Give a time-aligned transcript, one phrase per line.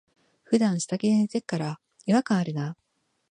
[0.45, 2.75] ふだん下着で寝てっから、違和感あるな。